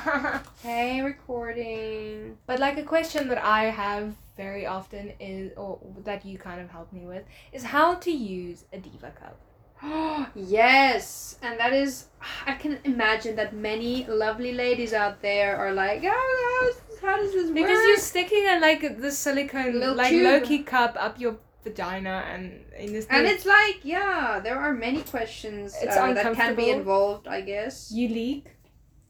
[0.62, 2.38] hey, recording.
[2.46, 6.70] but like a question that I have very often is, or that you kind of
[6.70, 9.36] help me with, is how to use a diva cup.
[10.34, 12.06] yes, and that is,
[12.46, 17.50] I can imagine that many lovely ladies out there are like, oh, how, does this
[17.50, 17.54] Because work?
[17.54, 20.24] Because you're sticking a like the silicone Little like tube.
[20.24, 25.02] Loki cup up your vagina and in this and it's like, yeah, there are many
[25.02, 27.90] questions uh, that can be involved, I guess.
[27.92, 28.46] you leak.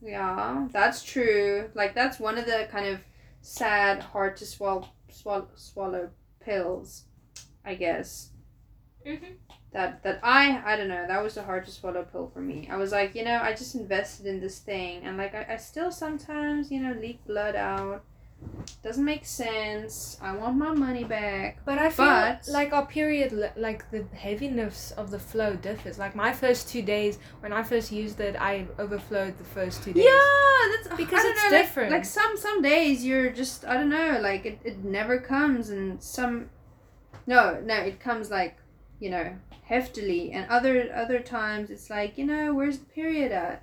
[0.02, 1.70] Yeah, that's true.
[1.74, 3.00] Like that's one of the kind of
[3.42, 7.04] sad, hard to swallow, swallow, swallow pills,
[7.64, 8.30] I guess.
[9.06, 9.34] Mm-hmm.
[9.72, 11.06] That that I I don't know.
[11.06, 12.68] That was a hard to swallow pill for me.
[12.70, 15.56] I was like, you know, I just invested in this thing, and like I, I
[15.56, 18.04] still sometimes you know leak blood out.
[18.82, 20.16] Doesn't make sense.
[20.22, 21.58] I want my money back.
[21.64, 25.98] But I feel But- like our period, like the heaviness of the flow differs.
[25.98, 29.92] Like my first two days, when I first used it, I overflowed the first two
[29.92, 30.04] days.
[30.04, 31.90] Yeah, that's Because it's know, like- different.
[31.92, 36.02] Like, some some days you're just I don't know, like it, it never comes, and
[36.02, 36.48] some
[37.26, 38.56] no no it comes like
[38.98, 39.36] you know
[39.68, 43.62] heftily, and other other times it's like you know where's the period at?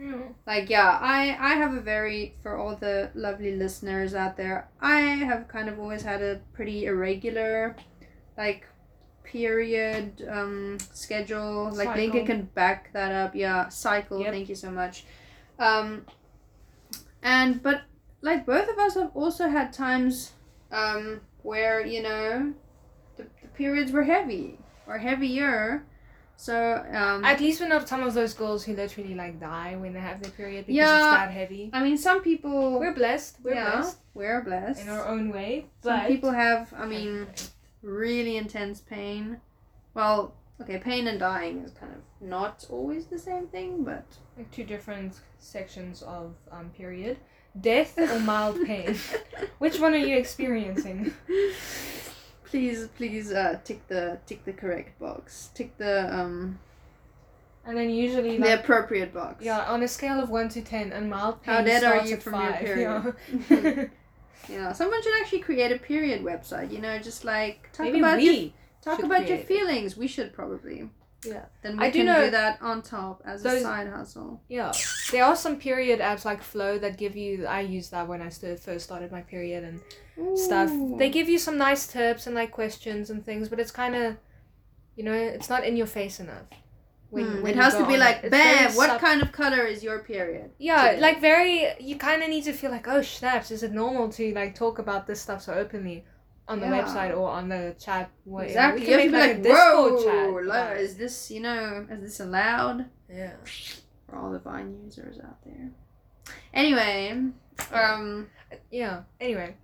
[0.00, 0.28] Yeah.
[0.46, 5.00] Like yeah, I I have a very for all the lovely listeners out there, I
[5.00, 7.76] have kind of always had a pretty irregular,
[8.36, 8.66] like
[9.24, 12.26] period um schedule like lincoln Cycle.
[12.26, 14.32] can back that up yeah cycle Yep.
[14.32, 15.04] thank you so much
[15.58, 16.06] um
[17.22, 17.82] and but
[18.20, 20.32] like both of us have also had times
[20.72, 22.54] um where you know
[23.16, 25.84] the, the periods were heavy or heavier
[26.40, 26.54] so
[27.02, 29.98] um At least we're not some of those girls who literally like die when they
[30.00, 30.98] have their period because Yeah.
[31.08, 31.64] it's that heavy.
[31.72, 33.32] i mean some people We're blessed.
[33.42, 35.66] We're yeah blessed we're blessed in our own way.
[35.82, 37.26] But some But people have i mean
[37.82, 39.40] really intense pain
[39.98, 40.18] well
[40.60, 42.02] okay pain and dying is kind of
[42.36, 45.12] not always the same thing but like two different
[45.54, 47.16] sections of um period.
[47.60, 48.94] Death or mild pain.
[49.64, 51.12] Which one are you experiencing?
[52.50, 56.58] please please uh tick the tick the correct box tick the um
[57.64, 61.10] And then usually the appropriate box yeah, on a scale of one to ten, and
[61.10, 63.14] mild pain How dead are you from your five, period?
[63.50, 63.84] yeah.
[64.48, 68.22] yeah someone should actually create a period website you know just like talk Maybe about
[68.22, 68.50] your
[68.80, 69.46] talk about your create it.
[69.46, 70.88] feelings we should probably
[71.24, 71.46] Yeah.
[71.62, 74.72] then we I do can know do that on top as a side hustle Yeah,
[75.10, 77.44] there are some period apps like Flo that give you.
[77.46, 79.80] I used that when I st- first started my period and
[80.38, 80.70] stuff.
[80.96, 84.16] They give you some nice tips and like questions and things, but it's kind of,
[84.96, 86.46] you know, it's not in your face enough.
[87.10, 88.24] Hmm, when it has to be like, it.
[88.26, 90.50] It's very bam, what sub- kind of color is your period?
[90.58, 91.00] Yeah, today?
[91.00, 91.66] like very.
[91.80, 94.78] You kind of need to feel like, oh snaps, is it normal to like talk
[94.78, 96.04] about this stuff so openly
[96.48, 96.82] on the Yeah.
[96.82, 98.10] website or on the chat?
[98.24, 98.82] Where, exactly.
[98.82, 100.76] We You have to make be like, like, whoa, chat.
[100.78, 100.80] it.
[100.80, 102.86] is this, you know, is this allowed?
[103.10, 103.32] Yeah.
[104.08, 105.70] For all the Vine users out there.
[106.54, 107.14] Anyway,
[107.72, 108.28] um,
[108.70, 109.02] Yeah.
[109.20, 109.54] Anyway,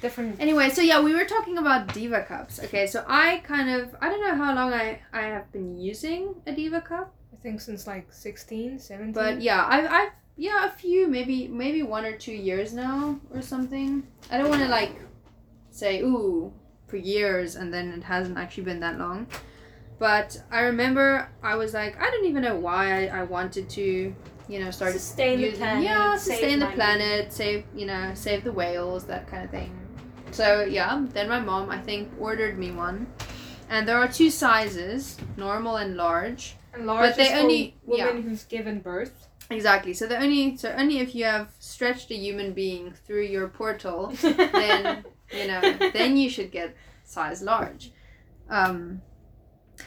[0.00, 0.40] different.
[0.40, 2.60] anyway, so yeah, we were talking about Diva cups.
[2.64, 6.34] Okay, so I kind of, I don't know how long I, I have been using
[6.46, 7.14] a Diva cup.
[7.32, 9.12] I think since like 16, 17.
[9.12, 13.42] But yeah, I've, I've yeah, a few, maybe maybe one or two years now or
[13.42, 14.02] something.
[14.30, 14.94] I don't want to like
[15.72, 16.52] say ooh
[16.86, 19.26] for years and then it hasn't actually been that long.
[19.98, 24.14] But I remember I was like, I don't even know why I, I wanted to,
[24.48, 26.76] you know, start Sustain the using- planet, Yeah, save sustain the money.
[26.76, 29.76] planet, save you know, save the whales, that kind of thing.
[30.30, 33.06] So yeah, then my mom I think ordered me one.
[33.70, 36.56] And there are two sizes, normal and large.
[36.74, 39.28] And large but they only- women who's given birth.
[39.50, 39.92] Exactly.
[39.92, 44.06] So the only so only if you have stretched a human being through your portal,
[44.22, 45.60] then you know,
[45.92, 47.92] then you should get size large.
[48.48, 49.02] Um,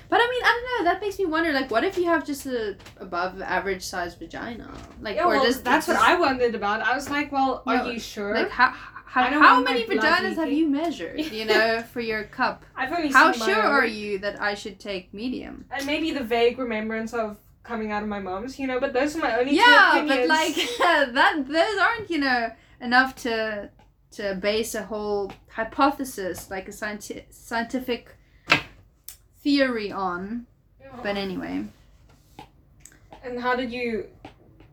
[0.10, 0.92] but I mean, I don't know.
[0.92, 1.52] That makes me wonder.
[1.54, 4.72] Like, what if you have just a above average size vagina?
[5.02, 6.82] Like, yeah, or well, does that's what I wondered about.
[6.82, 8.34] I was like, well, are No, you sure?
[8.34, 8.74] Like, how
[9.06, 11.20] how, how many vaginas have you measured?
[11.20, 12.66] You know, for your cup.
[12.76, 15.66] I've only How sure are you that I should take medium?
[15.72, 19.16] And maybe the vague remembrance of coming out of my mom's, you know, but those
[19.16, 22.52] are my only two yeah, but like that, those aren't you know
[22.82, 23.70] enough to
[24.12, 28.16] to base a whole hypothesis like a scienti- scientific
[29.42, 30.46] theory on.
[30.80, 30.88] Yeah.
[31.04, 31.66] But anyway,
[33.24, 34.08] And how did you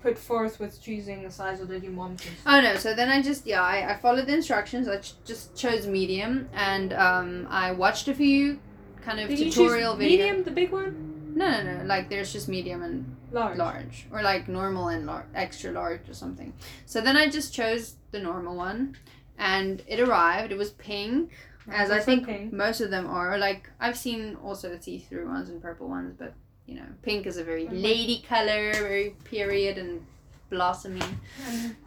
[0.03, 2.33] put forth with choosing the size, or did your mom choose?
[2.47, 2.77] oh no.
[2.77, 4.89] So then I just yeah I, I followed the instructions.
[4.89, 8.59] I ch- just chose medium and um I watched a few
[9.03, 9.99] kind of Did tutorial videos.
[9.99, 11.85] medium, the big one, No, no, no.
[11.85, 13.57] Like there's just medium and large?
[13.59, 16.53] large or like normal and lar- extra large or something
[16.85, 18.95] so then i just chose the normal one
[19.39, 21.31] and it arrived it was pink
[21.71, 22.53] as i think pink.
[22.53, 26.35] most of them are like i've seen also the see-through ones and purple ones but
[26.67, 27.83] you know pink is a very Mhm.
[27.83, 30.05] lady color very period and
[30.51, 31.19] blossoming.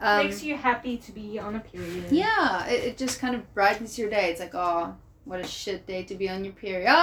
[0.02, 2.12] Um, makes you happy to be on a period.
[2.12, 4.32] Yeah, it, it just kind of brightens your day.
[4.32, 4.96] It's like, oh,
[5.26, 6.88] what a shit day to be on your period.
[6.90, 6.96] Oh,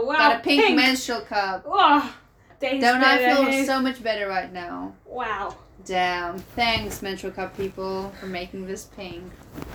[0.00, 0.76] Oh, wow, got a pink, pink.
[0.76, 1.64] menstrual cup.
[1.66, 2.16] Oh,
[2.62, 4.94] Don't I feel so much better right now?
[5.04, 5.54] Wow.
[5.84, 6.38] Damn.
[6.38, 9.24] Thanks, menstrual cup people, for making this pink.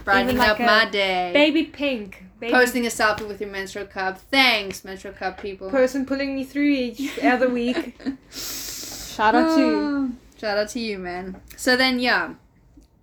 [0.03, 1.31] Brightening like up my day.
[1.33, 2.23] Baby pink.
[2.39, 4.19] Baby Posting a selfie with your menstrual cup.
[4.19, 5.69] Thanks, menstrual cup people.
[5.69, 7.97] person pulling me through each other week.
[8.31, 10.13] Shout out to you.
[10.13, 11.41] Ah, shout out to you, man.
[11.55, 12.33] So then, yeah,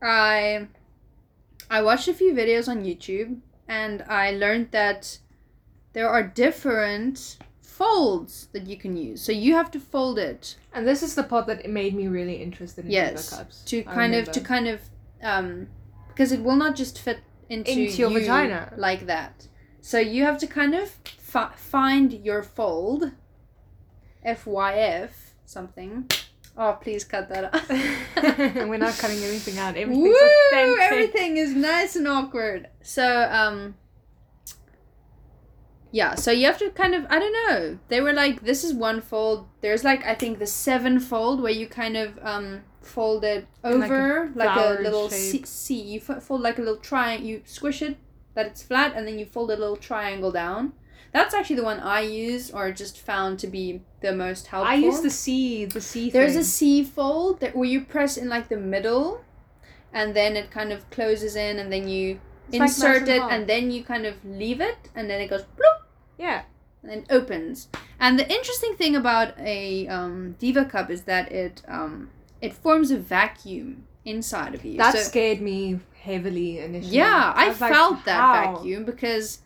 [0.03, 0.69] I
[1.71, 5.19] I watched a few videos on YouTube, and I learned that
[5.95, 9.23] there are different folds that you can use.
[9.23, 12.37] So you have to fold it, And this is the part that made me really
[12.43, 13.63] interested in yes, Diva cups.
[13.65, 14.81] to kind of to kind of
[15.23, 15.69] um,
[16.09, 18.73] because it will not just fit into, Into your you vagina.
[18.77, 19.47] like that.
[19.81, 23.13] So you have to kind of fi- find your fold.
[24.25, 25.11] FYF
[25.47, 26.09] something.
[26.57, 27.71] Oh, please cut that out.
[28.57, 29.77] And we're not cutting anything out.
[29.77, 30.15] Everything's Woo!
[30.53, 30.81] authentic.
[30.83, 32.69] Everything is nice and awkward.
[32.83, 33.75] So, um,
[35.93, 36.15] yeah.
[36.17, 37.79] So you have to kind of, I don't know.
[37.89, 39.47] They were like, this is one fold.
[39.61, 43.79] There's like, I think the seven fold where you kind of um fold it In
[43.81, 45.43] like a over like a, little C.
[45.45, 45.81] C.
[45.81, 47.27] You f- fold like a little triangle.
[47.29, 47.97] You squish it
[48.35, 50.73] that it's flat, and then you fold a little triangle down.
[51.13, 54.73] That's actually the one I use or just found to be the most helpful.
[54.73, 56.41] I use the C, the C There's thing.
[56.41, 59.23] a C fold that where you press in like the middle,
[59.93, 62.19] and then it kind of closes in, and then you
[62.51, 65.43] It's insert and it, and then you kind of leave it, and then it goes
[65.43, 65.82] bloop,
[66.19, 66.43] Yeah.
[66.83, 67.69] and then opens.
[68.01, 72.11] And the interesting thing about a um, diva cup is that it um,
[72.41, 74.77] it forms a vacuum inside of you.
[74.79, 76.97] That So- scared me heavily initially.
[76.97, 78.57] yeah, I, like, felt that how?
[78.57, 79.39] vacuum because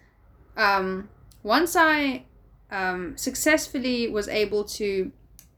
[0.57, 1.09] um,
[1.43, 2.25] once I
[2.71, 5.13] um, successfully was able to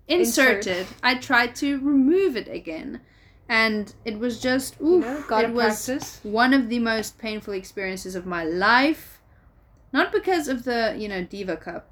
[0.08, 0.66] insert, Insert.
[0.66, 3.00] it, I tried to remove it again,
[3.48, 6.18] and it was just You know, it was practice.
[6.24, 9.17] one of the most painful experiences of my life.
[9.92, 11.90] Not because of the you know diva cup,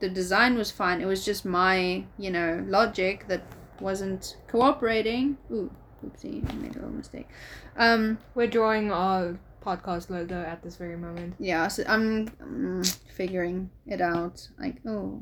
[0.00, 1.00] the design was fine.
[1.00, 3.42] It was just my you know logic that
[3.80, 5.38] wasn't cooperating.
[5.52, 5.70] Ooh,
[6.04, 7.28] oopsie, I made a little mistake.
[7.76, 11.34] Um, We're drawing our podcast logo at this very moment.
[11.38, 15.20] yeah so i'm mm, figuring it out like oh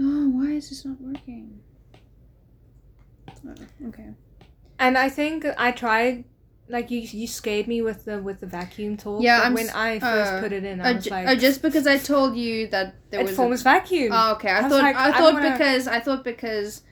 [0.00, 1.60] oh why is this not working
[3.46, 3.54] oh,
[3.88, 4.08] okay
[4.78, 6.24] And I think I tried
[6.68, 9.20] like you you scared me with the with the vacuum tool.
[9.22, 11.60] Yeah, I'm when I first uh, put it in, I oh, was like oh, just
[11.62, 14.10] because i told you that there it was a- forms vacuum.
[14.12, 16.82] oh, okay i, I thought like, i I thought wanna- because i thought because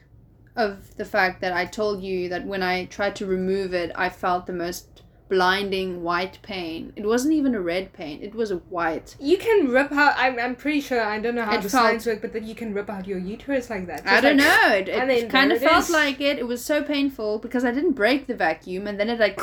[0.55, 4.09] of the fact that i told you that when i tried to remove it i
[4.09, 5.03] felt the most
[5.35, 9.69] blinding white pain it wasn't even a red pain it was a white you can
[9.69, 10.13] rip out.
[10.17, 12.43] I'm, I'm pretty sure I don't know how It the felt- science works, but that
[12.43, 14.05] you can rip out your uterus like that.
[14.05, 14.75] I don't like- know.
[14.75, 15.89] It, it kind of it felt is.
[15.89, 16.37] like it.
[16.37, 19.39] It was so painful because I didn't break the vacuum, and then it like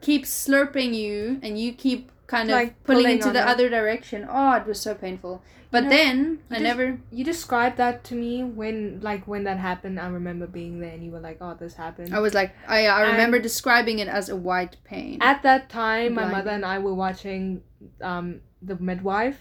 [0.00, 3.52] keeps slurping you, and you keep kind of Like pulling, pulling into the it.
[3.52, 4.18] other direction.
[4.38, 5.34] Oh, it was so painful.
[5.74, 6.16] But know, then
[6.50, 6.86] I never.
[7.18, 9.98] You described that to me when like when that happened.
[10.06, 12.78] I remember being there, and you were like, "Oh, this happened." I was like, I
[12.98, 15.16] I remember And- describing it as a white pain.
[15.32, 17.62] At that time, my mother and I were watching
[18.10, 18.26] um,
[18.70, 19.38] the midwife,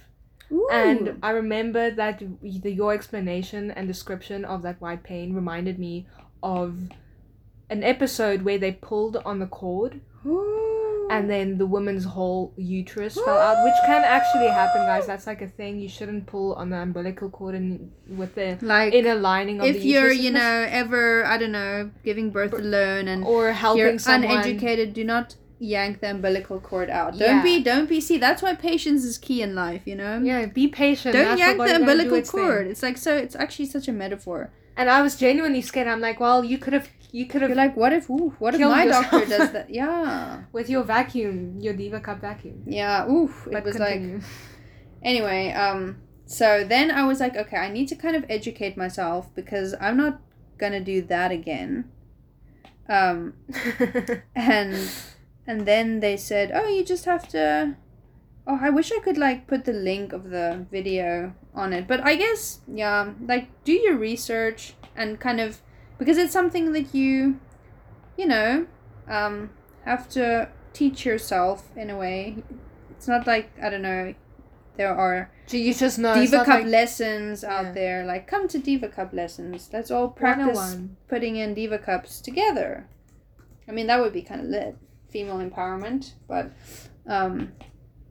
[0.52, 0.70] Ooh.
[0.72, 2.24] and I remember that
[2.64, 6.08] the, your explanation and description of that white pain reminded me
[6.42, 6.70] of
[7.76, 9.94] an episode where they pulled on the cord
[10.26, 10.61] Ooh.
[11.12, 11.28] And mm.
[11.28, 15.06] then the woman's whole uterus fell out, which can actually happen, guys.
[15.06, 15.80] That's like a thing.
[15.80, 19.68] You shouldn't pull on the umbilical cord and with the like inner lining of the
[19.68, 19.84] uterus.
[19.84, 24.00] if you're you know ever I don't know giving birth alone and or helping you're
[24.00, 24.32] someone.
[24.32, 27.18] uneducated, do not yank the umbilical cord out.
[27.18, 28.02] Don't be, don't be.
[28.02, 29.84] See, that's why patience is key in life.
[29.86, 30.20] You know.
[30.22, 31.14] Yeah, be patient.
[31.14, 32.68] Don't That's yank the umbilical cord.
[32.68, 33.16] It's like so.
[33.16, 34.52] It's actually such a metaphor.
[34.78, 35.88] And I was genuinely scared.
[35.88, 38.10] I'm like, well, you could have, you could You're have, like, what if?
[38.10, 39.70] Ooh, what if my doctor does that?
[39.82, 40.44] Yeah.
[40.52, 42.64] with your vacuum, your Diva Cup vacuum.
[42.66, 43.10] Yeah.
[43.10, 43.48] Oof.
[43.48, 44.02] It But was like.
[45.04, 45.52] Anyway.
[45.52, 45.98] Um.
[46.26, 49.98] So then I was like, okay, I need to kind of educate myself because I'm
[49.98, 50.22] not
[50.58, 51.92] gonna do that again.
[52.88, 53.34] Um.
[54.36, 54.90] and
[55.48, 57.76] and then they said oh you just have to
[58.48, 62.00] oh i wish i could like put the link of the video on it but
[62.06, 65.62] i guess yeah like do your research and kind of
[66.02, 67.40] because it's something that you
[68.18, 68.66] you know
[69.08, 69.52] um
[69.86, 72.38] have to teach yourself in a way.
[72.92, 74.14] It's not like i don't know
[74.78, 76.14] there are So you just know.
[76.16, 77.72] diva cup like lessons out Yeah.
[77.74, 78.06] there.
[78.06, 79.70] Like come to diva cup lessons.
[79.72, 80.78] Let's all practice
[81.08, 82.88] putting in diva cups together.
[83.68, 84.76] I mean that would be kind of lit.
[85.14, 86.14] Female empowerment.
[86.28, 86.52] But
[87.06, 87.52] um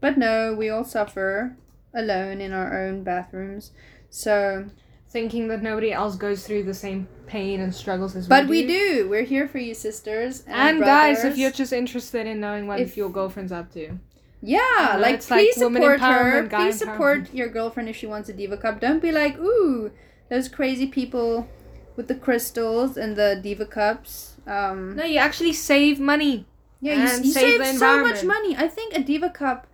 [0.01, 1.57] but no we all suffer
[1.95, 3.73] alone in our own bathrooms.
[4.11, 4.67] So
[5.09, 8.63] thinking that nobody else goes through the same pain and struggles as well But we
[8.63, 9.09] we do.
[9.13, 12.81] We're here for you, sisters and, And guys, if you're just interested in knowing what
[12.81, 13.85] If- your girlfriend's up to,
[14.43, 14.59] Yeah,
[14.95, 16.49] know, like like please women support her.
[16.49, 18.75] Please support your girlfriend if she wants a diva cup.
[18.87, 19.91] Don't be like, ooh,
[20.33, 21.31] those crazy people
[21.97, 24.13] with the crystals and the diva cups.
[24.57, 26.35] Um, no, you actually save money.
[26.81, 28.53] yeah, you, you save save so much money.
[28.65, 29.67] I think a diva cup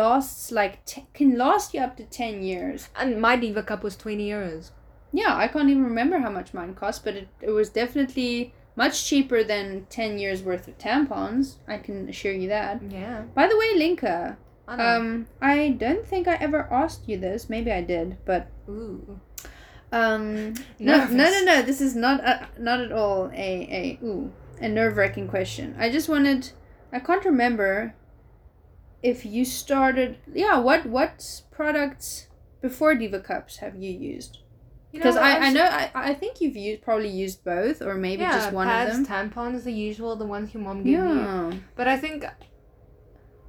[0.00, 2.88] lasts like t- can last you up to ten years.
[2.96, 4.64] And my diva cup was twenty euros.
[5.12, 9.04] Yeah, I can't even remember how much mine cost, but it, it was definitely much
[9.06, 11.56] cheaper than ten years worth of tampons.
[11.66, 12.82] I can assure you that.
[12.90, 13.22] Yeah.
[13.34, 14.36] By the way, Linka,
[14.68, 14.84] I know.
[14.96, 17.48] um, I don't think I ever asked you this.
[17.48, 19.20] Maybe I did, but Ooh.
[19.92, 21.62] Um, no, no, no, no.
[21.62, 25.74] This is not a, not at all a a ooh a nerve wracking question.
[25.78, 26.50] I just wanted.
[26.92, 27.94] I can't remember
[29.02, 30.18] if you started.
[30.32, 32.28] Yeah, what what products
[32.60, 34.38] before Diva Cups have you used?
[34.96, 38.22] You Because I, I know I, I think you've used probably used both or maybe
[38.22, 39.30] yeah, just one pads, of them.
[39.30, 40.92] tampons, the usual, the ones your mom gave me.
[40.92, 41.52] Yeah.
[41.74, 42.24] But I think,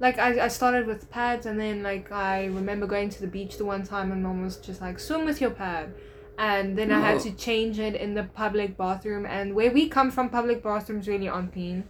[0.00, 3.56] like, I, I started with pads, and then, like, I remember going to the beach
[3.58, 5.92] the one time, and mom was just like, swim with your pad.
[6.38, 7.20] And then I had Oh.
[7.20, 11.28] to change it in the public bathroom, and where we come from, public bathrooms really
[11.28, 11.82] aren't clean.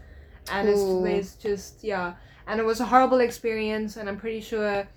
[0.50, 2.14] And it's, there's just, yeah.
[2.46, 4.88] And it was a horrible experience, and I'm pretty sure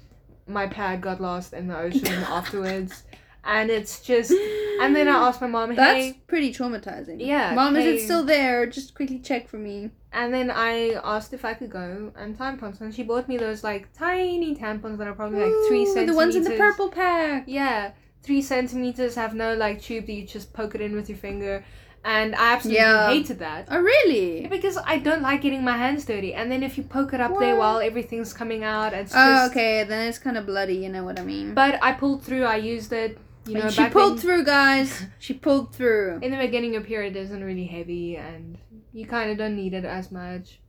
[0.47, 2.05] my pad got lost in the ocean
[2.39, 3.03] afterwards.
[3.43, 4.31] And it's just,
[4.79, 7.17] and then I asked my mom, That's pretty traumatizing.
[7.25, 8.67] Yeah, Mom, is it still there?
[8.67, 9.89] Just quickly check for me.
[10.13, 13.63] And then I asked if I could go and tampons, and she bought me those
[13.63, 16.11] like tiny tampons that are probably like three centimeters.
[16.11, 17.45] The ones in the purple pack.
[17.47, 21.17] Yeah, three centimeters have no like tube that you just poke it in with your
[21.17, 21.63] finger,
[22.03, 23.07] and I absolutely Yeah.
[23.09, 23.69] hated that.
[23.71, 24.45] Oh, really?
[24.47, 27.31] Because I don't like getting my hands dirty, and then if you poke it up
[27.39, 29.51] there while everything's coming out, it's Oh, just.
[29.51, 29.83] okay.
[29.85, 30.75] Then it's kind of bloody.
[30.75, 31.53] You know what I mean?
[31.55, 32.43] But I pulled through.
[32.43, 33.17] I used it.
[33.45, 35.05] You know, she pulled then- through, guys.
[35.19, 36.19] She pulled through.
[36.21, 38.57] in the beginning your period isn't really heavy and
[38.93, 40.59] you kind of don't need it as much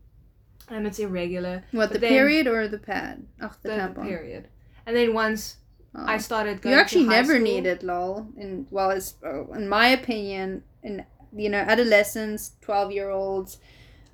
[0.69, 3.27] and it's irregular What But the then- period or the pad?
[3.43, 4.07] Oh, the, the, tampon.
[4.07, 4.49] period
[4.87, 5.57] and then once
[5.95, 6.05] Oh.
[6.07, 8.27] i started going you actually never school- need it, lol.
[8.39, 11.05] In well, it's oh, in my opinion, in
[11.37, 13.59] you know, adolescents, twelve year olds.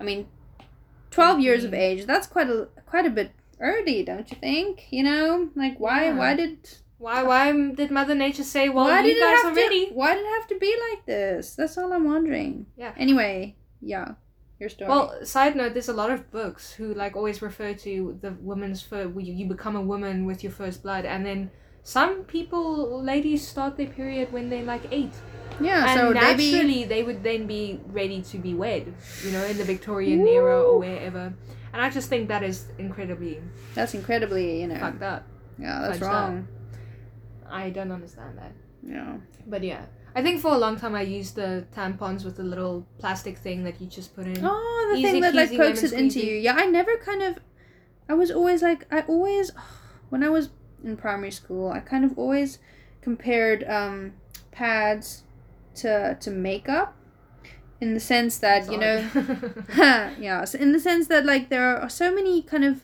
[0.01, 0.27] I mean,
[1.13, 1.79] twelve years of Mhm.
[1.79, 2.05] age.
[2.05, 4.87] That's quite a quite a bit early, don't you think?
[4.91, 6.17] You know, like why Yeah.
[6.19, 6.59] why did
[6.99, 9.93] why why did mother nature say well why you did guys it have ready to
[9.95, 11.55] why did it have to be like this?
[11.55, 12.67] That's all I'm wondering.
[12.77, 12.93] Yeah.
[12.97, 14.13] Anyway, yeah,
[14.59, 14.91] your story.
[14.91, 18.83] well side note there's a lot of books who like always refer to the woman's
[18.83, 21.51] first you, become a woman with your first blood and then
[21.85, 25.13] some people ladies start their period when they're like eight
[25.61, 25.91] yeah.
[25.91, 28.93] and So naturally they would then be ready to be wed
[29.25, 31.33] you know in the victorian era or wherever
[31.73, 33.41] and i just think that is incredibly
[33.75, 34.79] that's incredibly you know.
[34.79, 35.23] fucked up
[35.59, 36.39] Yeah, that's wrong.
[36.39, 36.58] up.
[37.51, 38.53] I don't understand that
[38.83, 39.17] Yeah.
[39.47, 42.87] but yeah i think for a long time i used the tampons with the little
[42.99, 45.93] plastic thing that you just put in Oh, the Easy thing that like pokes it
[45.93, 46.37] into you.
[46.37, 47.39] Yeah, I never kind of.
[48.09, 49.51] I was always like I always,
[50.09, 50.49] when I was
[50.83, 52.59] in primary school, I kind of always
[53.03, 54.15] compared um,
[54.51, 55.25] pads
[55.77, 56.97] to to makeup,
[57.81, 61.77] in the sense that you know, know yeah, so in the sense that like there
[61.77, 62.83] are so many kind of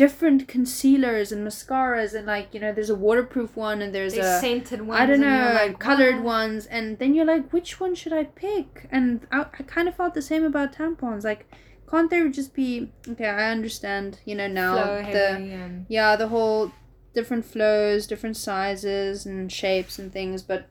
[0.00, 4.24] different concealers and mascaras and like you know there's a waterproof one and there's there's
[4.24, 7.94] a scented ones I don't know, like colored ones, and then you're like, which one
[7.94, 8.88] should I pick?
[8.90, 11.22] And I, I kind of felt the same about tampons.
[11.22, 11.42] Like,
[11.90, 12.90] can't there just be?
[13.06, 14.20] Okay, I understand.
[14.24, 16.72] You know now Flow the yeah the whole
[17.12, 20.42] different flows, different sizes and shapes and things.
[20.42, 20.70] But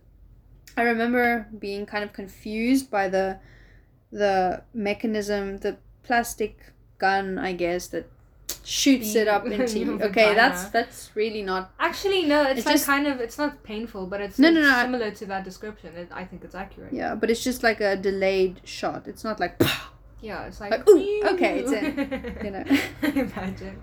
[0.76, 3.40] I remember being kind of confused by the
[4.12, 8.10] the mechanism, the plastic gun, I guess that
[8.70, 10.02] shoots it up into you.
[10.10, 13.64] Okay, that's that's really not actually no it's, It's like just- kind of it's not
[13.64, 16.56] painful but it's, No, no, no, I- similar to that description it, i think it's
[16.64, 19.02] accurate Yeah, but it's just like a delayed shot.
[19.12, 19.54] It's not like,
[20.30, 21.86] yeah it's like, Like, ooh, okay, it's in,
[22.46, 22.64] you know.
[23.26, 23.76] imagine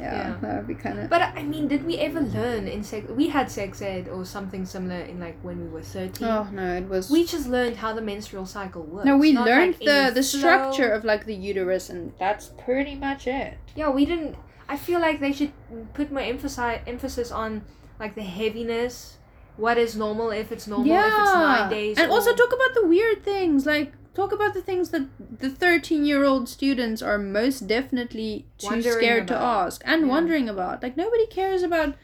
[0.00, 0.36] yeah, Yeah.
[0.42, 1.10] that would be kind of.
[1.10, 3.08] But I mean, did we ever learn in sex?
[3.10, 6.26] We had sex ed or something similar in like when we were thirteen.
[6.28, 7.10] Oh no, it was.
[7.10, 9.06] We just learned how the menstrual cycle works.
[9.06, 10.38] no, we learned like, the the flow.
[10.40, 13.54] structure of like the uterus, and that's pretty much it.
[13.76, 14.36] Yeah, we didn't.
[14.68, 15.52] I feel like they should
[15.94, 17.62] put more emphasis emphasis on
[17.98, 19.16] like the heaviness.
[19.56, 21.98] What is normal if it's normal if it's nine days.
[21.98, 25.06] and also talk about the weird things, like talk about the things that
[25.40, 30.08] the thirteen-year-old students are most definitely too Wondering scared to ask and Yeah.
[30.08, 30.82] wondering about.
[30.82, 31.94] Like nobody cares about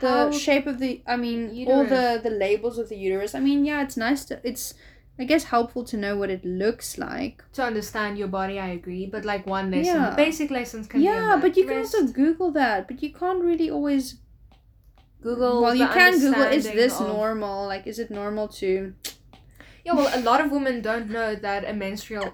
[0.00, 3.40] the how- shape of the i mean all the the labels of the uterus i
[3.40, 4.74] mean yeah it's nice to it's
[5.18, 8.58] i guess helpful to know what it looks like to understand your body.
[8.60, 10.14] I agree, but like one lesson, Yeah.
[10.14, 11.04] basic lessons can be.
[11.06, 14.16] yeah but you can also google that but you can't really always
[15.22, 15.62] Google.
[15.62, 16.42] well, you can Google.
[16.42, 17.66] Is this normal?
[17.66, 18.92] Like, is it normal to?
[19.86, 22.32] Yeah, well, a lot of women don't know that a menstrual.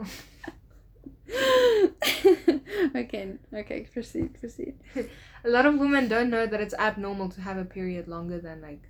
[2.97, 3.35] okay.
[3.55, 3.87] Okay.
[3.93, 4.41] Proceed.
[4.41, 4.75] Proceed.
[5.45, 8.63] A lot of women don't know that it's abnormal to have a period longer than
[8.63, 8.83] like.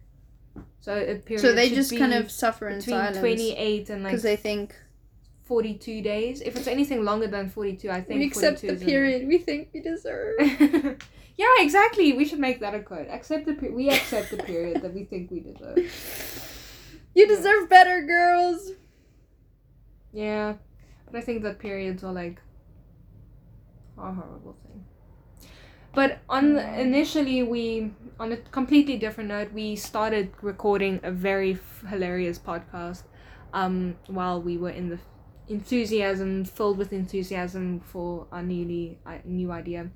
[0.80, 1.40] So a period.
[1.40, 4.36] So they just kind of suffer in between silence twenty eight and like because they
[4.36, 4.76] think
[5.42, 6.40] forty-two days.
[6.42, 9.80] If it's anything longer than forty-two, I think we accept the period we think we
[9.80, 10.36] deserve.
[11.36, 12.12] yeah, exactly.
[12.12, 13.08] We should make that a quote.
[13.08, 16.58] Accept the pe- we accept the period that we think we deserve.
[17.14, 18.72] You deserve better, girls.
[20.12, 20.54] Yeah,
[21.06, 22.40] but I think that periods are like
[23.98, 24.84] a horrible thing.
[25.94, 26.76] But on Yeah.
[26.78, 33.02] initially we on a completely different note we started recording a very f- hilarious podcast
[33.52, 34.98] um while we were in the
[35.48, 39.90] enthusiasm filled with enthusiasm for our newly uh, new idea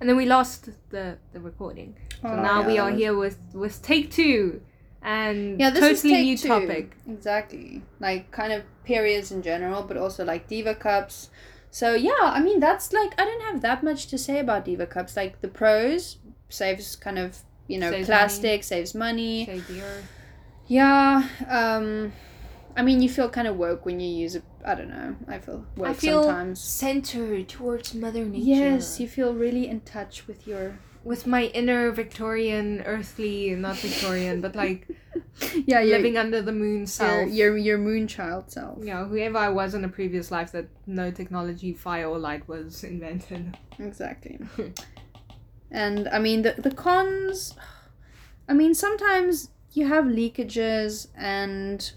[0.00, 4.10] and then we lost the the recording so now we are here with with take
[4.10, 4.60] two
[5.02, 6.48] and Yeah, this is totally take new two.
[6.48, 7.82] topic Exactly.
[8.00, 11.30] Like kind of periods in general, but also like diva cups.
[11.70, 14.86] So yeah, I mean that's like I don't have that much to say about diva
[14.86, 15.16] cups.
[15.16, 19.44] Like the pros saves kind of you know Saves plastic, saves money.
[19.46, 20.02] say dear
[20.66, 21.28] Yeah.
[21.48, 22.12] Um
[22.76, 24.44] I mean you feel kind of woke when you use it.
[24.64, 25.16] I don't know.
[25.26, 26.60] I feel woke I feel sometimes.
[26.60, 28.44] centered towards Mother Nature.
[28.46, 34.40] Yes, you feel really in touch with your with my inner Victorian, earthly, not Victorian,
[34.40, 34.88] but like
[35.66, 37.30] yeah, living under the moon your self.
[37.30, 38.78] your your moon child self.
[38.82, 42.84] Yeah, whoever I was in a previous life that no technology, fire or light was
[42.84, 43.56] invented.
[43.78, 44.38] Exactly.
[45.70, 47.54] and I mean the the cons
[48.48, 51.90] I mean sometimes you have leakages and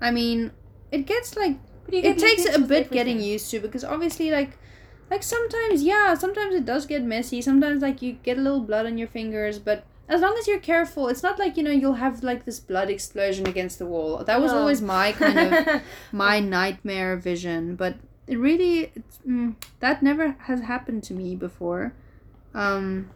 [0.00, 0.52] I mean
[0.90, 4.58] it gets like it takes a bit getting used to because obviously like
[5.10, 8.86] like sometimes yeah sometimes it does get messy sometimes like you get a little blood
[8.86, 11.94] on your fingers but as long as you're careful it's not like you know you'll
[11.94, 14.58] have like this blood explosion against the wall that was No.
[14.58, 17.96] always my kind of my nightmare vision but
[18.26, 21.94] it really it's, mm, that never has happened to me before
[22.54, 23.10] um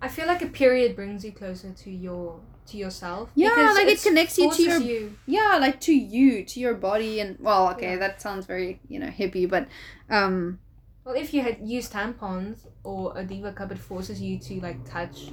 [0.00, 3.30] I feel like a period brings you closer to your to yourself.
[3.34, 5.16] Yeah, like it connects you to your- you.
[5.26, 7.98] yeah like to you to your body and well okay Yeah.
[7.98, 9.66] that sounds very you know hippie but
[10.10, 10.58] um
[11.04, 14.78] Well, if you had used tampons or a diva cup, it forces you to like
[14.88, 15.32] touch.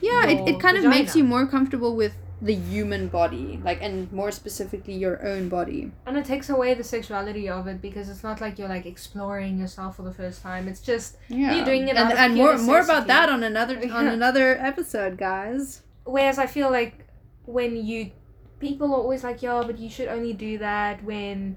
[0.00, 4.10] yeah it, it kind of makes you more comfortable with the human body like and
[4.12, 8.22] more specifically your own body And it takes away the sexuality of it because it's
[8.22, 10.66] not like you're like exploring yourself for the first time.
[10.66, 14.06] It's just yeah You're doing it and, and more more about that on another on
[14.06, 17.06] another episode guys whereas I feel like
[17.44, 18.12] when you
[18.58, 21.56] people are always like, yeah, but you should only do that when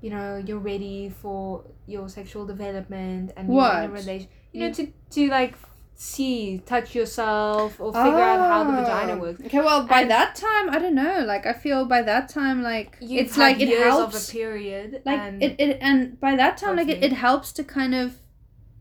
[0.00, 3.92] you know you're ready for your sexual development and you're in a What?
[3.92, 4.28] relation.
[4.52, 5.54] You know, to to like
[6.00, 9.18] see, touch yourself or figure out how the vagina Oh.
[9.18, 9.40] works.
[9.46, 12.62] okay well by And- that time i don't know like i feel by that time
[12.62, 16.36] like You've it's like it helps of a period, like and it, it and by
[16.36, 18.20] that time like it, it helps to kind of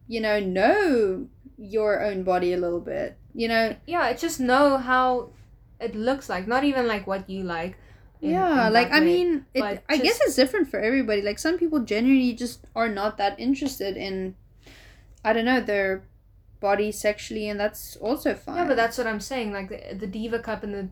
[0.08, 1.28] you know know
[1.58, 5.32] your own body a little bit you know yeah, just know how
[5.80, 6.48] it looks like.
[6.48, 7.78] Not even like what you like.
[8.22, 9.06] In- yeah in like i way.
[9.06, 12.90] mean it, but i guess it's different for everybody like some people genuinely just are
[12.90, 14.36] not that interested in
[15.24, 16.04] i don't know their
[16.60, 19.54] body sexually and that's also fine Yeah, but that's what I'm saying.
[19.54, 20.90] Like the, the diva cup and the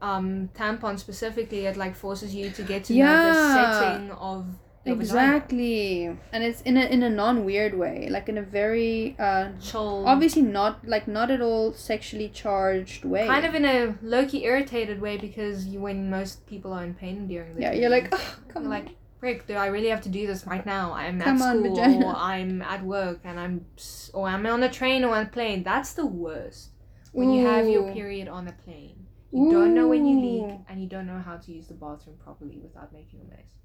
[0.00, 4.46] um tampon specifically, it like forces you to get to know the setting of.
[4.84, 10.04] Exactly and it's in a in a non-weird way like in a very uh Chill.
[10.06, 14.44] obviously not like not at all sexually charged way Kind of in a low key
[14.44, 18.08] irritated way because you, when most people are in pain during the yeah you're like
[18.12, 18.88] oh, come on like,
[19.20, 20.92] Rick, do I really have to do this right now?
[20.92, 23.66] I'm at on, school vagina." or I'm at work and I'm
[24.14, 25.62] or I'm on a train or on a plane.
[25.62, 26.70] That's the worst.
[27.12, 29.06] When you have your period on a plane.
[29.32, 32.16] You don't know when you leak and you don't know how to use the bathroom
[32.24, 33.59] properly without making a mess.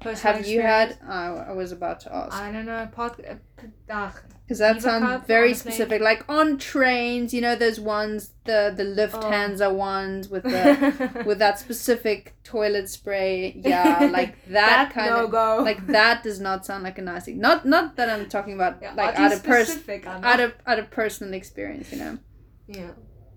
[0.00, 0.90] Personal Have you had?
[0.90, 1.10] experience?
[1.10, 2.88] Uh, I was about to ask I don't know.
[2.92, 4.10] Pod, uh,
[4.46, 6.02] because that sounds very specific.
[6.02, 11.58] Like on trains, you know, those ones, the the Lufthansa ones with the with that
[11.58, 13.58] specific toilet spray.
[13.64, 15.30] Yeah, like that, kind no of.
[15.30, 15.62] go.
[15.64, 17.38] Like that does not sound like a nice thing.
[17.40, 20.90] Not not that I'm talking about Yeah, like out of person out of out of
[20.90, 22.18] personal experience, you know.
[22.66, 22.90] yeah.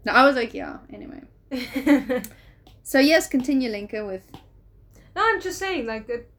[0.03, 0.77] No, I was like, yeah.
[0.93, 1.21] Anyway,
[2.83, 4.23] so yes, continue, Linka, with
[5.15, 6.29] no, I'm just saying, like, it,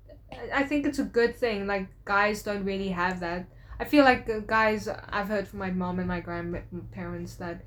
[0.54, 1.66] I think it's a good thing.
[1.66, 3.46] Like, guys don't really have that.
[3.80, 7.62] I feel like uh, guys, I've heard from my mom and my grandparents that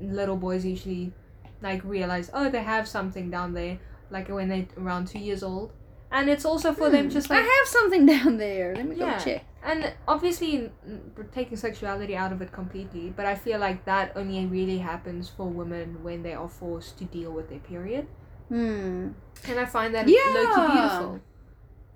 [0.00, 1.12] little boys usually,
[1.62, 3.78] like, realize, oh, they have something down there,
[4.10, 5.72] like when they're around two years old.
[6.10, 8.74] and it's also for them Hmm, just like I have something down there.
[8.74, 9.18] Let me Yeah.
[9.18, 9.44] go check.
[9.62, 10.70] and obviously
[11.32, 15.46] taking sexuality out of it completely but i feel like that only really happens for
[15.60, 18.06] women when they are forced to deal with their period
[18.48, 19.08] Hmm.
[19.48, 20.22] and i find that Yeah.
[20.24, 21.20] beautiful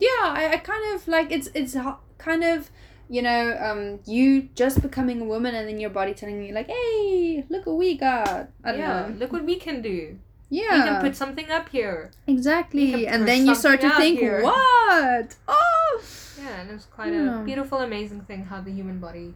[0.06, 1.74] Yeah, I, I kind of like it's it's
[2.18, 2.70] kind of
[3.08, 3.82] you know um
[4.14, 4.24] you
[4.62, 7.90] just becoming a woman and then your body telling you like hey look what we
[7.96, 8.48] got.
[8.64, 9.14] I don't yeah know.
[9.20, 10.18] look what we can do
[10.50, 10.74] Yeah.
[10.76, 13.06] we can put something up here exactly.
[13.06, 14.42] And then you start to think here.
[14.42, 15.92] what oh
[16.40, 17.40] yeah and it's quite Yeah.
[17.42, 19.28] a beautiful amazing thing how the human body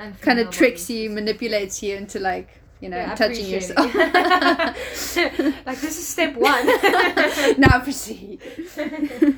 [0.00, 2.48] and kind of tricks you, manipulates you into like
[2.80, 3.90] you know Yeah, touching yourself.
[5.68, 6.64] like this is step one
[7.66, 8.38] now proceed.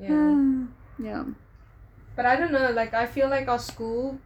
[0.00, 0.66] yeah
[0.98, 1.24] yeah.
[2.16, 4.18] But I don't know, like I feel like our school,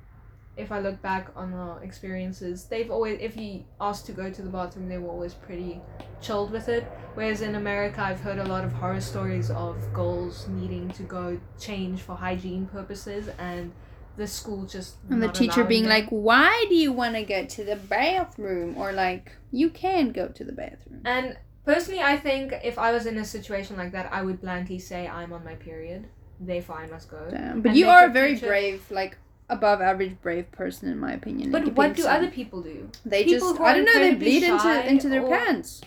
[0.57, 4.43] if I look back on our experiences, they've always if you asked to go to
[4.43, 5.81] the bathroom they were always pretty
[6.21, 6.85] chilled with it.
[7.15, 11.39] Whereas in America I've heard a lot of horror stories of girls needing to go
[11.61, 13.73] change for hygiene purposes and
[14.17, 17.65] the school just And the teacher being like, "Why do you want to go to
[17.65, 22.79] the bathroom?" Or like, "You can go to the bathroom." And personally I think if
[22.79, 26.07] I was in a situation like that I would blankly say I'm on my period.
[26.41, 27.29] Therefore I must go.
[27.31, 27.63] Damn.
[27.63, 29.17] But And you are a very brave, like
[29.49, 31.53] above average brave person in my opinion.
[31.53, 32.89] But what do other people do?
[33.05, 33.99] They people just I don't know.
[33.99, 35.83] They bleed into into their or- pants.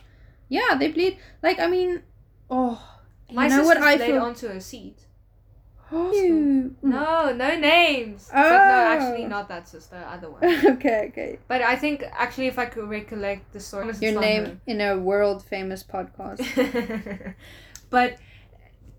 [0.48, 1.18] Yeah, they bleed.
[1.44, 2.04] Like I mean,
[2.50, 2.82] oh,
[3.32, 4.22] My you know what I feel.
[4.22, 5.05] onto a seat.
[6.82, 8.30] No, no names.
[8.32, 9.28] But no, actually Oh.
[9.28, 10.44] not that sister, other one.
[10.76, 11.40] okay, okay.
[11.48, 15.44] But I think actually if I could recollect the story Your name in a world
[15.44, 16.40] famous podcast.
[17.90, 18.18] but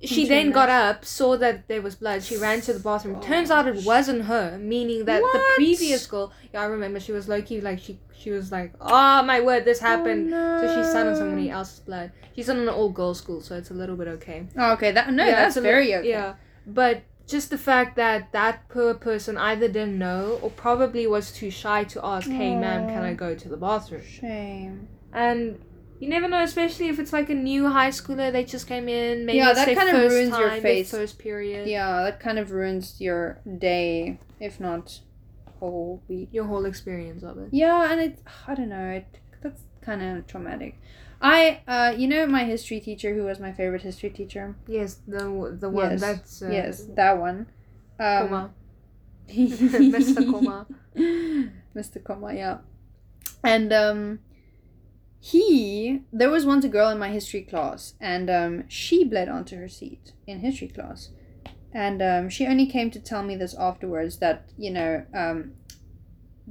[0.03, 3.17] she Featuring then got up, saw that there was blood, she ran to the bathroom.
[3.19, 7.13] Oh, Turns out it wasn't her, meaning that the previous girl yeah, I remember she
[7.13, 10.33] was low key like she she was like, Oh my word, this oh happened.
[10.35, 12.13] Oh, So she sat on somebody else's blood.
[12.35, 14.47] She's in an all girls school, so it's a little bit okay.
[14.59, 16.09] Oh, okay, that no, Yeah, that's it's a li- very okay.
[16.11, 16.35] Yeah,
[16.67, 21.51] but just the fact that that poor person either didn't know or probably was too
[21.51, 24.89] shy to ask, "Hey, ma'am, can I go to the bathroom?" Shame.
[25.13, 25.59] And
[25.99, 29.25] you never know, especially if it's like a new high schooler they just came in.
[29.27, 30.91] Maybe Yeah, that kind of first ruins your time, their face.
[30.91, 31.69] first period.
[31.69, 35.01] Yeah, that kind of ruins your day, if not
[35.59, 36.29] whole week.
[36.33, 37.49] Your whole experience of it.
[37.51, 39.07] Yeah, and it I don't know, it
[39.43, 40.79] that's kind of traumatic.
[41.27, 44.55] I uh you know my history teacher who was my favorite history teacher?
[44.69, 47.49] Yes, the the one Yes, that's uh, yes, that one.
[47.99, 48.55] Um Coma.
[49.29, 50.31] Mr.
[50.31, 50.67] Coma.
[51.75, 52.05] Mr.
[52.05, 52.59] Coma, yeah.
[53.43, 54.21] And um
[55.19, 59.57] he there was once a girl in my history class and um she bled onto
[59.57, 61.11] her seat in history class.
[61.73, 65.55] And um she only came to tell me this afterwards that, you know, um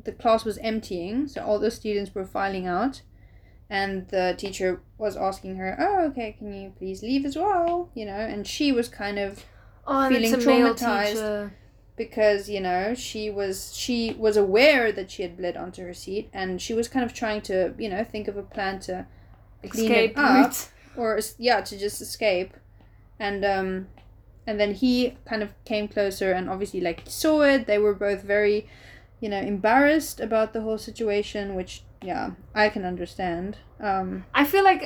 [0.03, 3.03] the class was emptying, so all the students were filing out
[3.69, 8.05] and the teacher was asking her, "Oh, okay, can you please leave as well?" you
[8.05, 9.45] know, and she was kind of
[9.87, 11.51] Oh, Feeling it's a male traumatized.
[11.95, 16.27] because you know she was she was aware that she had bled onto her seat
[16.33, 19.05] and she was kind of trying to you know think of a plan to
[19.69, 20.45] Clean it Escape up.
[20.45, 20.69] route.
[20.97, 22.55] or yeah to just escape
[23.19, 23.87] and um
[24.47, 28.23] and then he kind of came closer and obviously like saw it they were both
[28.23, 28.67] very
[29.21, 33.57] you know embarrassed about the whole situation which yeah i can understand
[33.89, 34.83] um I feel like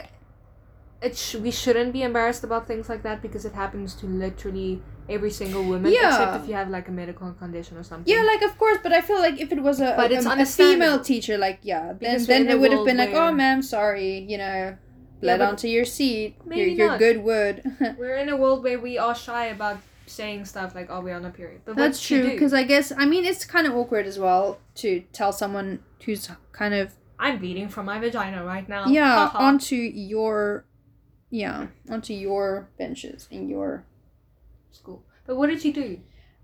[1.02, 4.82] it sh- we shouldn't be embarrassed about things like that because it happens to literally
[5.16, 6.10] every single woman Yeah.
[6.10, 8.12] except if you have like a medical condition or something.
[8.14, 10.26] yeah like of course but i feel like if it was a, But a, it's
[10.26, 13.14] a- a female teacher like yeah then Because we're then it would have been like
[13.14, 14.76] oh ma'am sorry you know
[15.22, 17.56] bled but onto your seat maybe your, your good wood
[18.00, 19.78] We're in a world where we are shy about
[20.20, 23.06] saying stuff like, "Oh, we're on a period." But That's true because I guess I
[23.06, 25.70] mean it's kind of awkward as well to tell someone
[26.04, 26.86] who's kind of
[27.20, 28.88] I'm bleeding from my vagina right now.
[28.88, 29.38] yeah Haha.
[29.44, 30.66] onto your
[31.30, 33.84] yeah onto your benches in your
[34.72, 35.04] school.
[35.28, 36.00] But what did she do?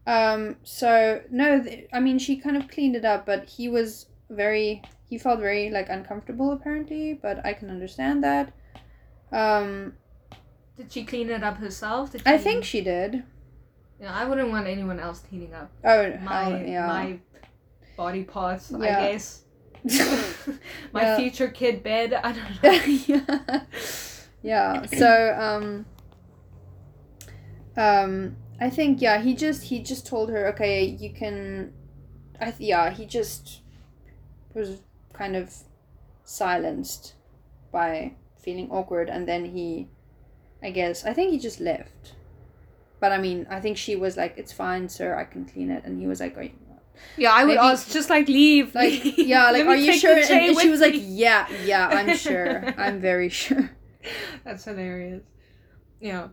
[0.07, 4.05] um so no th- I mean she kind of cleaned it up but he was
[4.29, 8.53] very he felt very like uncomfortable apparently but I can understand that
[9.31, 9.93] um
[10.77, 12.11] Did she clean it up herself?
[12.11, 13.23] Did I think she did
[13.99, 17.19] Yeah, I wouldn't want anyone else cleaning up oh my hell, yeah my
[17.97, 18.71] body parts.
[18.73, 19.11] I Yeah.
[19.11, 19.44] guess
[20.93, 21.17] my Yeah.
[21.17, 22.13] future kid bed.
[22.13, 22.82] I don't know.
[23.08, 23.62] yeah.
[24.41, 24.86] yeah.
[24.86, 25.86] So um
[27.78, 31.74] um I think yeah, he just he just told her, okay, you can
[32.39, 33.62] I th- yeah, he just
[34.54, 34.82] was
[35.13, 35.54] kind of
[36.24, 37.15] silenced
[37.71, 39.88] by feeling awkward and then he
[40.63, 42.15] I guess I think he just left.
[43.00, 45.15] But I mean, I think she was like, "It's fine, sir.
[45.15, 46.52] I can clean it," and he was like, "Are you,
[47.17, 48.73] Yeah, I would Maybe- ask just like leave.
[48.75, 52.73] like, yeah, like, are you sure?" And, and she was like, "Yeah, yeah, I'm sure.
[52.77, 53.71] I'm very sure."
[54.43, 55.23] That's hilarious.
[55.99, 56.27] Yeah.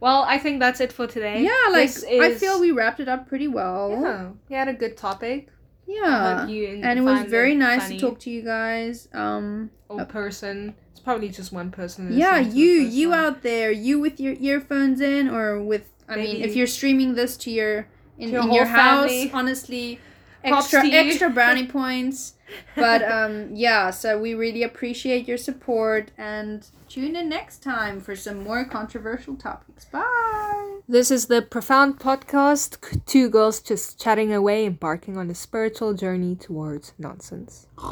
[0.00, 1.42] Well, I think that's it for today.
[1.42, 3.90] Yeah, like This I feel we wrapped it up pretty well.
[4.00, 5.48] Yeah, we had a good topic.
[5.86, 6.42] Yeah.
[6.46, 9.08] And it was very nice funny to talk to you guys.
[9.12, 10.74] Um Or person.
[10.92, 12.12] It's probably just one person.
[12.12, 15.90] yeah, listening to the you you out there, you with your earphones in or with
[16.08, 19.10] I mean if you're streaming this to your in, To your in your whole house,
[19.10, 19.30] family.
[19.32, 20.00] honestly,
[20.44, 22.34] extra extra brownie points.
[22.76, 28.16] But um yeah, so we really appreciate your support and tune in next time for
[28.16, 29.84] some more controversial topics.
[29.86, 30.78] Bye.
[30.88, 33.04] This is the Profound Podcast.
[33.04, 37.66] Two girls just chatting away, embarking on a spiritual journey towards nonsense.